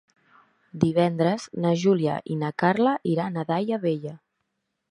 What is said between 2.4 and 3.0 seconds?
na Carla